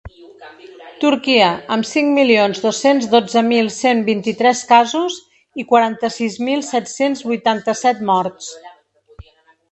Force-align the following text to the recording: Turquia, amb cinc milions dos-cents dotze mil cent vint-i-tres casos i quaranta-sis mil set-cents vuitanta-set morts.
Turquia, 1.01 1.47
amb 1.73 1.87
cinc 1.89 2.07
milions 2.13 2.61
dos-cents 2.63 3.09
dotze 3.11 3.43
mil 3.49 3.69
cent 3.75 4.01
vint-i-tres 4.07 4.63
casos 4.71 5.17
i 5.63 5.65
quaranta-sis 5.73 6.39
mil 6.47 6.63
set-cents 6.69 7.21
vuitanta-set 7.33 8.01
morts. 8.09 8.49